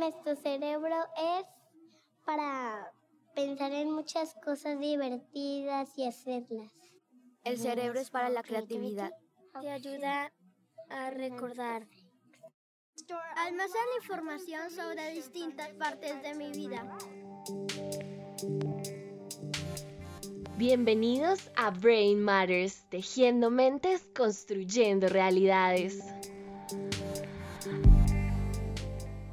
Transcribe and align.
Nuestro 0.00 0.34
cerebro 0.34 0.96
es 1.14 1.44
para 2.24 2.90
pensar 3.34 3.70
en 3.72 3.92
muchas 3.92 4.34
cosas 4.42 4.80
divertidas 4.80 5.90
y 5.98 6.06
hacerlas. 6.06 6.72
El 7.44 7.58
cerebro 7.58 8.00
es 8.00 8.08
para 8.08 8.30
la 8.30 8.42
creatividad. 8.42 9.10
Te 9.60 9.68
ayuda 9.68 10.32
a 10.88 11.10
recordar. 11.10 11.86
Almacena 13.36 13.84
información 14.00 14.70
sobre 14.70 15.10
distintas 15.10 15.68
partes 15.74 16.22
de 16.22 16.34
mi 16.34 16.50
vida. 16.50 16.96
Bienvenidos 20.56 21.50
a 21.56 21.72
Brain 21.72 22.22
Matters, 22.22 22.88
tejiendo 22.88 23.50
mentes, 23.50 24.08
construyendo 24.16 25.10
realidades. 25.10 26.02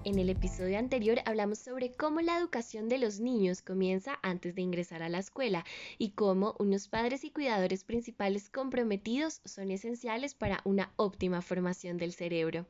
En 0.07 0.19
el 0.19 0.29
episodio 0.29 0.79
anterior 0.79 1.19
hablamos 1.25 1.59
sobre 1.59 1.91
cómo 1.91 2.21
la 2.21 2.37
educación 2.37 2.87
de 2.87 2.97
los 2.97 3.19
niños 3.19 3.61
comienza 3.61 4.17
antes 4.23 4.55
de 4.55 4.61
ingresar 4.61 5.03
a 5.03 5.09
la 5.09 5.17
escuela 5.17 5.65
y 5.97 6.11
cómo 6.11 6.55
unos 6.59 6.87
padres 6.87 7.25
y 7.25 7.29
cuidadores 7.29 7.83
principales 7.83 8.49
comprometidos 8.49 9.41
son 9.43 9.69
esenciales 9.69 10.33
para 10.33 10.61
una 10.63 10.93
óptima 10.95 11.41
formación 11.41 11.97
del 11.97 12.13
cerebro. 12.13 12.65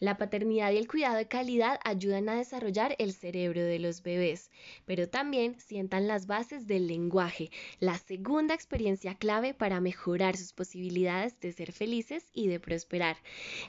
La 0.00 0.16
paternidad 0.16 0.70
y 0.72 0.76
el 0.76 0.86
cuidado 0.86 1.16
de 1.16 1.26
calidad 1.26 1.80
ayudan 1.84 2.28
a 2.28 2.36
desarrollar 2.36 2.94
el 2.98 3.12
cerebro 3.12 3.64
de 3.64 3.80
los 3.80 4.02
bebés, 4.02 4.50
pero 4.86 5.08
también 5.08 5.58
sientan 5.58 6.06
las 6.06 6.26
bases 6.26 6.68
del 6.68 6.86
lenguaje, 6.86 7.50
la 7.80 7.98
segunda 7.98 8.54
experiencia 8.54 9.16
clave 9.16 9.54
para 9.54 9.80
mejorar 9.80 10.36
sus 10.36 10.52
posibilidades 10.52 11.40
de 11.40 11.52
ser 11.52 11.72
felices 11.72 12.30
y 12.32 12.46
de 12.46 12.60
prosperar. 12.60 13.16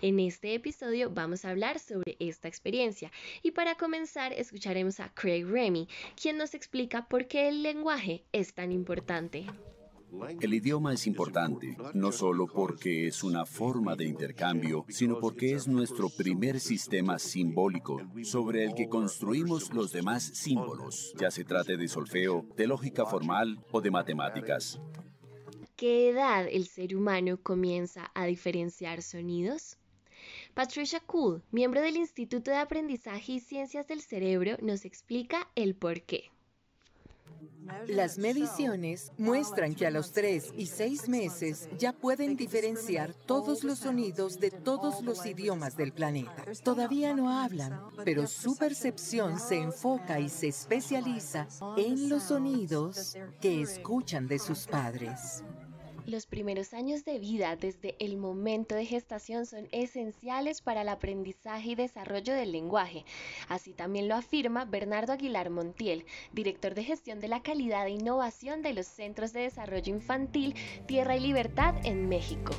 En 0.01 0.19
este 0.19 0.53
episodio 0.53 1.09
vamos 1.09 1.45
a 1.45 1.49
hablar 1.49 1.79
sobre 1.79 2.15
esta 2.19 2.47
experiencia 2.47 3.11
y 3.41 3.51
para 3.51 3.75
comenzar 3.75 4.31
escucharemos 4.33 4.99
a 4.99 5.11
Craig 5.13 5.45
Remy, 5.45 5.87
quien 6.21 6.37
nos 6.37 6.53
explica 6.53 7.07
por 7.07 7.27
qué 7.27 7.47
el 7.47 7.63
lenguaje 7.63 8.23
es 8.31 8.53
tan 8.53 8.71
importante. 8.71 9.45
El 10.41 10.53
idioma 10.53 10.93
es 10.93 11.07
importante, 11.07 11.77
no 11.93 12.11
solo 12.11 12.47
porque 12.47 13.07
es 13.07 13.23
una 13.23 13.45
forma 13.45 13.95
de 13.95 14.05
intercambio, 14.05 14.85
sino 14.89 15.19
porque 15.19 15.53
es 15.53 15.67
nuestro 15.67 16.09
primer 16.09 16.59
sistema 16.59 17.19
simbólico 17.19 18.01
sobre 18.23 18.65
el 18.65 18.73
que 18.73 18.89
construimos 18.89 19.73
los 19.73 19.91
demás 19.91 20.23
símbolos, 20.23 21.13
ya 21.19 21.29
se 21.31 21.43
trate 21.43 21.77
de 21.77 21.87
solfeo, 21.87 22.45
de 22.55 22.67
lógica 22.67 23.05
formal 23.05 23.63
o 23.71 23.81
de 23.81 23.91
matemáticas. 23.91 24.79
¿Qué 25.75 26.09
edad 26.09 26.47
el 26.49 26.67
ser 26.67 26.95
humano 26.95 27.37
comienza 27.41 28.11
a 28.13 28.25
diferenciar 28.25 29.01
sonidos? 29.01 29.77
Patricia 30.53 30.99
Cool, 30.99 31.43
miembro 31.51 31.81
del 31.81 31.95
Instituto 31.95 32.51
de 32.51 32.57
Aprendizaje 32.57 33.33
y 33.33 33.39
Ciencias 33.39 33.87
del 33.87 34.01
Cerebro, 34.01 34.57
nos 34.61 34.83
explica 34.83 35.49
el 35.55 35.75
por 35.75 36.01
qué. 36.01 36.31
Las 37.87 38.17
mediciones 38.17 39.11
muestran 39.17 39.75
que 39.75 39.85
a 39.85 39.91
los 39.91 40.11
3 40.11 40.53
y 40.57 40.65
6 40.65 41.07
meses 41.07 41.69
ya 41.77 41.93
pueden 41.93 42.35
diferenciar 42.35 43.13
todos 43.13 43.63
los 43.63 43.79
sonidos 43.79 44.39
de 44.39 44.51
todos 44.51 45.03
los 45.03 45.25
idiomas 45.25 45.77
del 45.77 45.93
planeta. 45.93 46.45
Todavía 46.63 47.13
no 47.13 47.29
hablan, 47.29 47.79
pero 48.03 48.27
su 48.27 48.55
percepción 48.57 49.39
se 49.39 49.57
enfoca 49.57 50.19
y 50.19 50.29
se 50.29 50.47
especializa 50.47 51.47
en 51.77 52.09
los 52.09 52.23
sonidos 52.23 53.15
que 53.39 53.61
escuchan 53.61 54.27
de 54.27 54.39
sus 54.39 54.65
padres. 54.67 55.43
Los 56.09 56.25
primeros 56.25 56.73
años 56.73 57.05
de 57.05 57.19
vida 57.19 57.55
desde 57.55 57.95
el 57.99 58.17
momento 58.17 58.73
de 58.73 58.83
gestación 58.83 59.45
son 59.45 59.67
esenciales 59.71 60.59
para 60.59 60.81
el 60.81 60.89
aprendizaje 60.89 61.69
y 61.69 61.75
desarrollo 61.75 62.33
del 62.33 62.51
lenguaje. 62.51 63.05
Así 63.47 63.73
también 63.73 64.07
lo 64.07 64.15
afirma 64.15 64.65
Bernardo 64.65 65.13
Aguilar 65.13 65.51
Montiel, 65.51 66.05
director 66.33 66.73
de 66.73 66.83
gestión 66.83 67.19
de 67.19 67.27
la 67.27 67.43
calidad 67.43 67.85
e 67.85 67.91
innovación 67.91 68.63
de 68.63 68.73
los 68.73 68.87
Centros 68.87 69.33
de 69.33 69.41
Desarrollo 69.41 69.93
Infantil 69.93 70.55
Tierra 70.87 71.15
y 71.15 71.19
Libertad 71.19 71.75
en 71.83 72.09
México. 72.09 72.53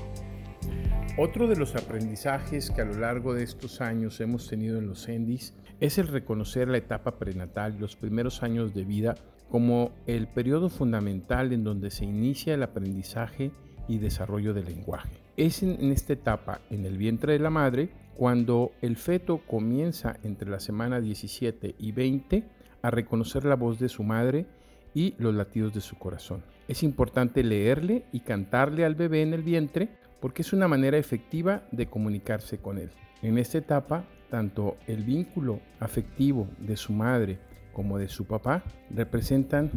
Otro 1.19 1.49
de 1.49 1.57
los 1.57 1.75
aprendizajes 1.75 2.71
que 2.71 2.83
a 2.83 2.85
lo 2.85 3.01
largo 3.01 3.35
de 3.35 3.43
estos 3.43 3.81
años 3.81 4.21
hemos 4.21 4.47
tenido 4.49 4.79
en 4.79 4.87
los 4.87 5.09
ENDIS 5.09 5.55
es 5.81 5.99
el 5.99 6.07
reconocer 6.07 6.69
la 6.69 6.79
etapa 6.79 7.19
prenatal, 7.19 7.79
los 7.81 7.97
primeros 7.97 8.45
años 8.45 8.75
de 8.75 8.85
vida, 8.85 9.17
como 9.51 9.91
el 10.07 10.29
periodo 10.29 10.69
fundamental 10.69 11.53
en 11.53 11.65
donde 11.65 11.91
se 11.91 12.05
inicia 12.05 12.55
el 12.55 12.63
aprendizaje 12.63 13.51
y 13.89 13.99
desarrollo 13.99 14.55
del 14.55 14.67
lenguaje. 14.67 15.11
Es 15.37 15.63
en, 15.63 15.91
esta 15.91 16.13
etapa, 16.13 16.61
en 16.71 16.87
el 16.87 16.97
vientre 16.97 17.33
de 17.33 17.41
la 17.41 17.51
madre, 17.51 17.91
cuando 18.17 18.71
el 18.81 18.97
feto 18.97 19.39
comienza 19.39 20.17
entre 20.23 20.49
la 20.49 20.61
semana 20.61 21.01
17 21.01 21.75
y 21.79 21.93
20 21.93 22.45
a 22.83 22.91
reconocer 22.91 23.45
la 23.45 23.57
voz 23.57 23.81
de 23.81 23.89
su 23.89 24.05
madre 24.05 24.47
y 24.95 25.15
los 25.19 25.35
latidos 25.35 25.75
de 25.75 25.81
su 25.81 25.97
corazón. 25.97 26.45
Es 26.69 26.83
importante 26.83 27.43
leerle 27.43 28.05
y 28.13 28.21
cantarle 28.21 28.85
al 28.85 28.95
bebé 28.95 29.23
en 29.23 29.35
el 29.35 29.43
vientre 29.43 29.89
porque 30.21 30.43
es 30.43 30.53
una 30.53 30.69
manera 30.69 30.99
efectiva 30.99 31.65
de 31.73 31.87
comunicarse 31.87 32.59
con 32.59 32.79
él. 32.79 32.91
En 33.23 33.39
esta 33.39 33.59
etapa, 33.59 34.05
tanto 34.29 34.77
el 34.87 35.03
vínculo 35.03 35.61
afectivo 35.81 36.49
de 36.59 36.77
su 36.77 36.93
madre 36.93 37.39
como 37.73 37.99
de 37.99 38.09
su 38.09 38.25
papá 38.27 38.63
representan 38.91 39.71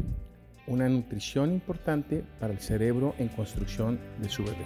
una 0.67 0.87
nutrición 0.87 1.51
importante 1.51 2.23
para 2.39 2.53
el 2.53 2.59
cerebro 2.59 3.15
en 3.17 3.27
construcción 3.29 3.99
de 4.19 4.29
su 4.29 4.43
bebé. 4.43 4.65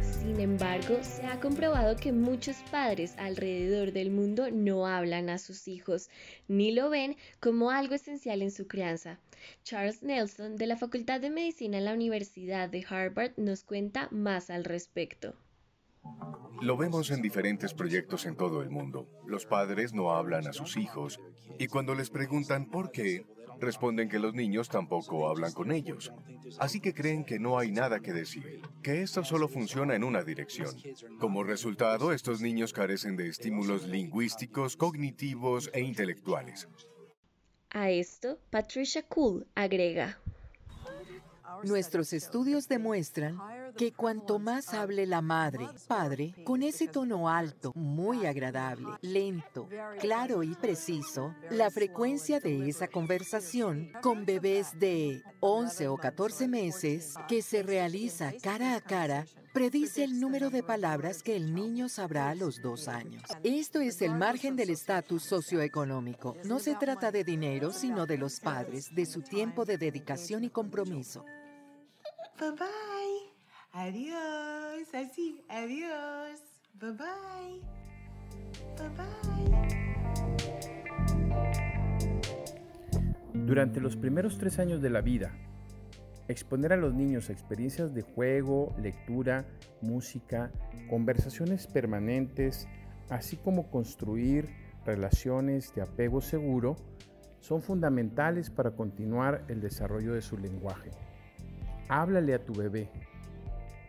Sin 0.00 0.40
embargo, 0.40 0.96
se 1.02 1.26
ha 1.26 1.38
comprobado 1.38 1.96
que 1.96 2.10
muchos 2.10 2.56
padres 2.70 3.14
alrededor 3.18 3.92
del 3.92 4.10
mundo 4.10 4.50
no 4.50 4.86
hablan 4.86 5.28
a 5.28 5.38
sus 5.38 5.68
hijos 5.68 6.08
ni 6.48 6.72
lo 6.72 6.88
ven 6.88 7.16
como 7.40 7.70
algo 7.70 7.94
esencial 7.94 8.40
en 8.40 8.50
su 8.50 8.66
crianza. 8.66 9.20
Charles 9.64 10.02
Nelson 10.02 10.56
de 10.56 10.66
la 10.66 10.78
Facultad 10.78 11.20
de 11.20 11.28
Medicina 11.28 11.76
en 11.76 11.84
la 11.84 11.92
Universidad 11.92 12.70
de 12.70 12.86
Harvard 12.88 13.32
nos 13.36 13.64
cuenta 13.64 14.08
más 14.10 14.48
al 14.48 14.64
respecto. 14.64 15.34
Lo 16.60 16.76
vemos 16.76 17.10
en 17.10 17.20
diferentes 17.20 17.74
proyectos 17.74 18.26
en 18.26 18.36
todo 18.36 18.62
el 18.62 18.70
mundo. 18.70 19.08
Los 19.26 19.44
padres 19.44 19.92
no 19.92 20.12
hablan 20.12 20.46
a 20.46 20.52
sus 20.52 20.76
hijos 20.76 21.20
y 21.58 21.66
cuando 21.66 21.94
les 21.94 22.10
preguntan 22.10 22.66
por 22.66 22.90
qué, 22.90 23.26
responden 23.60 24.08
que 24.08 24.18
los 24.18 24.34
niños 24.34 24.68
tampoco 24.68 25.28
hablan 25.28 25.52
con 25.52 25.72
ellos. 25.72 26.12
Así 26.58 26.80
que 26.80 26.94
creen 26.94 27.24
que 27.24 27.38
no 27.38 27.58
hay 27.58 27.72
nada 27.72 28.00
que 28.00 28.12
decir, 28.12 28.62
que 28.82 29.02
esto 29.02 29.24
solo 29.24 29.48
funciona 29.48 29.94
en 29.94 30.04
una 30.04 30.22
dirección. 30.22 30.74
Como 31.18 31.44
resultado, 31.44 32.12
estos 32.12 32.40
niños 32.40 32.72
carecen 32.72 33.16
de 33.16 33.28
estímulos 33.28 33.86
lingüísticos, 33.86 34.76
cognitivos 34.76 35.70
e 35.72 35.80
intelectuales. 35.80 36.68
A 37.70 37.90
esto, 37.90 38.38
Patricia 38.50 39.02
Cool 39.02 39.46
agrega. 39.54 40.18
Nuestros 41.62 42.12
estudios 42.12 42.68
demuestran 42.68 43.38
que 43.76 43.92
cuanto 43.92 44.38
más 44.38 44.74
hable 44.74 45.06
la 45.06 45.22
madre, 45.22 45.68
padre, 45.86 46.34
con 46.44 46.62
ese 46.62 46.88
tono 46.88 47.28
alto, 47.28 47.72
muy 47.74 48.26
agradable, 48.26 48.88
lento, 49.00 49.68
claro 50.00 50.42
y 50.42 50.54
preciso, 50.54 51.34
la 51.50 51.70
frecuencia 51.70 52.40
de 52.40 52.68
esa 52.68 52.88
conversación 52.88 53.90
con 54.02 54.24
bebés 54.24 54.78
de 54.78 55.22
11 55.40 55.88
o 55.88 55.96
14 55.96 56.48
meses 56.48 57.14
que 57.28 57.42
se 57.42 57.62
realiza 57.62 58.32
cara 58.42 58.76
a 58.76 58.80
cara 58.80 59.26
predice 59.54 60.02
el 60.02 60.18
número 60.18 60.50
de 60.50 60.64
palabras 60.64 61.22
que 61.22 61.36
el 61.36 61.54
niño 61.54 61.88
sabrá 61.88 62.30
a 62.30 62.34
los 62.34 62.60
dos 62.60 62.88
años. 62.88 63.22
Esto 63.44 63.78
es 63.78 64.02
el 64.02 64.16
margen 64.16 64.56
del 64.56 64.70
estatus 64.70 65.22
socioeconómico. 65.22 66.36
No 66.42 66.58
se 66.58 66.74
trata 66.74 67.12
de 67.12 67.22
dinero, 67.22 67.72
sino 67.72 68.04
de 68.04 68.18
los 68.18 68.40
padres, 68.40 68.92
de 68.92 69.06
su 69.06 69.22
tiempo 69.22 69.64
de 69.64 69.78
dedicación 69.78 70.42
y 70.42 70.50
compromiso. 70.50 71.24
Bye 72.44 72.52
bye. 72.58 73.32
Adiós. 73.72 74.92
Así. 74.92 75.42
Adiós. 75.48 76.42
Bye 76.74 76.92
bye. 76.92 77.62
Bye 78.76 78.90
bye. 78.98 79.68
Durante 83.32 83.80
los 83.80 83.96
primeros 83.96 84.36
tres 84.36 84.58
años 84.58 84.82
de 84.82 84.90
la 84.90 85.00
vida, 85.00 85.32
exponer 86.28 86.74
a 86.74 86.76
los 86.76 86.92
niños 86.92 87.30
a 87.30 87.32
experiencias 87.32 87.94
de 87.94 88.02
juego, 88.02 88.74
lectura, 88.78 89.46
música, 89.80 90.52
conversaciones 90.90 91.66
permanentes, 91.66 92.68
así 93.08 93.38
como 93.38 93.70
construir 93.70 94.50
relaciones 94.84 95.74
de 95.74 95.80
apego 95.80 96.20
seguro, 96.20 96.76
son 97.40 97.62
fundamentales 97.62 98.50
para 98.50 98.72
continuar 98.72 99.46
el 99.48 99.62
desarrollo 99.62 100.12
de 100.12 100.20
su 100.20 100.36
lenguaje. 100.36 100.90
Háblale 101.88 102.34
a 102.34 102.44
tu 102.44 102.54
bebé. 102.54 102.90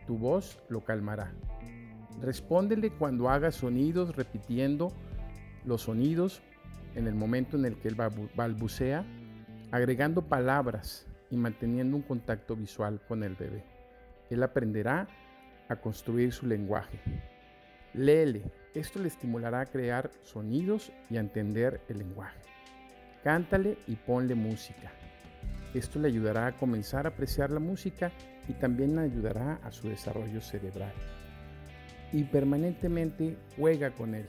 Tu 0.06 0.16
voz 0.16 0.60
lo 0.68 0.84
calmará. 0.84 1.32
Respóndele 2.20 2.90
cuando 2.90 3.28
haga 3.28 3.50
sonidos 3.50 4.16
repitiendo 4.16 4.92
los 5.64 5.82
sonidos 5.82 6.42
en 6.94 7.06
el 7.06 7.14
momento 7.14 7.56
en 7.56 7.66
el 7.66 7.76
que 7.76 7.88
él 7.88 7.96
balbucea, 8.34 9.04
agregando 9.70 10.22
palabras 10.22 11.06
y 11.30 11.36
manteniendo 11.36 11.96
un 11.96 12.02
contacto 12.02 12.56
visual 12.56 13.00
con 13.06 13.22
el 13.22 13.34
bebé. 13.34 13.64
Él 14.30 14.42
aprenderá 14.42 15.08
a 15.68 15.76
construir 15.76 16.32
su 16.32 16.46
lenguaje. 16.46 16.98
Léele, 17.92 18.42
Esto 18.74 18.98
le 18.98 19.08
estimulará 19.08 19.60
a 19.60 19.66
crear 19.66 20.10
sonidos 20.22 20.92
y 21.08 21.16
a 21.16 21.20
entender 21.20 21.80
el 21.88 21.98
lenguaje. 21.98 22.38
Cántale 23.24 23.78
y 23.86 23.96
ponle 23.96 24.34
música. 24.34 24.92
Esto 25.76 25.98
le 25.98 26.08
ayudará 26.08 26.46
a 26.46 26.56
comenzar 26.56 27.04
a 27.04 27.10
apreciar 27.10 27.50
la 27.50 27.60
música 27.60 28.10
y 28.48 28.54
también 28.54 28.98
ayudará 28.98 29.60
a 29.62 29.70
su 29.70 29.90
desarrollo 29.90 30.40
cerebral. 30.40 30.94
Y 32.12 32.24
permanentemente 32.24 33.36
juega 33.56 33.90
con 33.90 34.14
él. 34.14 34.26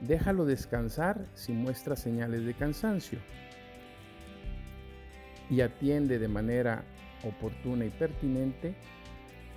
Déjalo 0.00 0.46
descansar 0.46 1.26
si 1.34 1.52
muestra 1.52 1.96
señales 1.96 2.46
de 2.46 2.54
cansancio. 2.54 3.18
Y 5.50 5.60
atiende 5.60 6.18
de 6.18 6.28
manera 6.28 6.82
oportuna 7.22 7.84
y 7.84 7.90
pertinente 7.90 8.74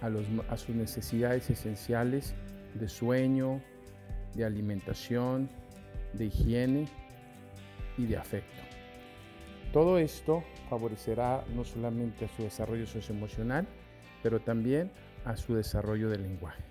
a, 0.01 0.07
a 0.53 0.57
sus 0.57 0.75
necesidades 0.75 1.49
esenciales 1.49 2.33
de 2.73 2.89
sueño, 2.89 3.61
de 4.35 4.43
alimentación, 4.43 5.49
de 6.11 6.25
higiene 6.25 6.89
y 7.97 8.07
de 8.07 8.17
afecto. 8.17 8.72
Todo 9.73 9.97
esto 9.97 10.43
favorecerá 10.69 11.43
no 11.55 11.65
solamente 11.65 12.25
a 12.25 12.29
su 12.29 12.43
desarrollo 12.43 12.85
socioemocional, 12.85 13.65
pero 14.21 14.39
también 14.39 14.91
a 15.25 15.35
su 15.35 15.55
desarrollo 15.55 16.09
del 16.09 16.21
lenguaje. 16.21 16.61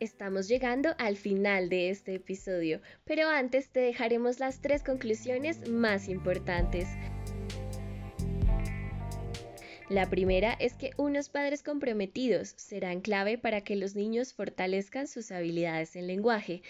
Estamos 0.00 0.48
llegando 0.48 0.90
al 0.98 1.16
final 1.16 1.70
de 1.70 1.88
este 1.88 2.14
episodio, 2.16 2.82
pero 3.06 3.28
antes 3.30 3.70
te 3.70 3.80
dejaremos 3.80 4.38
las 4.38 4.60
tres 4.60 4.82
conclusiones 4.82 5.66
más 5.70 6.10
importantes. 6.10 6.88
La 9.88 10.10
primera 10.10 10.52
es 10.52 10.74
que 10.74 10.90
unos 10.98 11.30
padres 11.30 11.62
comprometidos 11.62 12.52
serán 12.56 13.00
clave 13.00 13.38
para 13.38 13.62
que 13.62 13.76
los 13.76 13.96
niños 13.96 14.34
fortalezcan 14.34 15.08
sus 15.08 15.32
habilidades 15.32 15.96
en 15.96 16.06
lenguaje. 16.06 16.62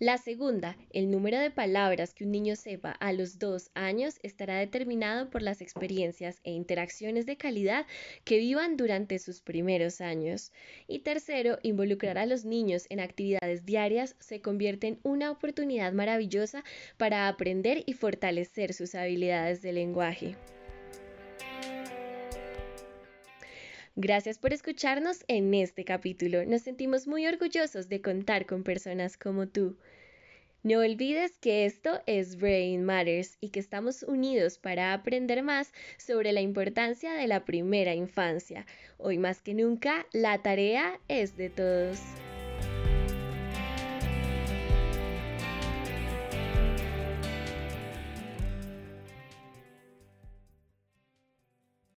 La 0.00 0.18
segunda, 0.18 0.76
el 0.90 1.08
número 1.08 1.38
de 1.38 1.52
palabras 1.52 2.14
que 2.14 2.24
un 2.24 2.32
niño 2.32 2.56
sepa 2.56 2.90
a 2.90 3.12
los 3.12 3.38
dos 3.38 3.70
años 3.74 4.18
estará 4.24 4.58
determinado 4.58 5.30
por 5.30 5.40
las 5.40 5.60
experiencias 5.60 6.40
e 6.42 6.50
interacciones 6.50 7.26
de 7.26 7.36
calidad 7.36 7.86
que 8.24 8.38
vivan 8.38 8.76
durante 8.76 9.20
sus 9.20 9.40
primeros 9.40 10.00
años. 10.00 10.50
Y 10.88 10.98
tercero, 10.98 11.60
involucrar 11.62 12.18
a 12.18 12.26
los 12.26 12.44
niños 12.44 12.86
en 12.90 12.98
actividades 12.98 13.64
diarias 13.64 14.16
se 14.18 14.40
convierte 14.40 14.88
en 14.88 14.98
una 15.04 15.30
oportunidad 15.30 15.92
maravillosa 15.92 16.64
para 16.96 17.28
aprender 17.28 17.84
y 17.86 17.92
fortalecer 17.92 18.74
sus 18.74 18.96
habilidades 18.96 19.62
de 19.62 19.72
lenguaje. 19.74 20.34
Gracias 23.96 24.38
por 24.38 24.52
escucharnos 24.52 25.24
en 25.28 25.54
este 25.54 25.84
capítulo. 25.84 26.44
Nos 26.44 26.62
sentimos 26.62 27.06
muy 27.06 27.26
orgullosos 27.28 27.88
de 27.88 28.02
contar 28.02 28.44
con 28.44 28.64
personas 28.64 29.16
como 29.16 29.46
tú. 29.46 29.76
No 30.64 30.80
olvides 30.80 31.38
que 31.38 31.64
esto 31.64 32.02
es 32.06 32.36
Brain 32.36 32.84
Matters 32.84 33.36
y 33.40 33.50
que 33.50 33.60
estamos 33.60 34.02
unidos 34.02 34.58
para 34.58 34.94
aprender 34.94 35.44
más 35.44 35.72
sobre 35.96 36.32
la 36.32 36.40
importancia 36.40 37.12
de 37.12 37.28
la 37.28 37.44
primera 37.44 37.94
infancia. 37.94 38.66
Hoy 38.98 39.18
más 39.18 39.42
que 39.42 39.54
nunca, 39.54 40.06
la 40.12 40.42
tarea 40.42 40.98
es 41.06 41.36
de 41.36 41.50
todos. 41.50 42.00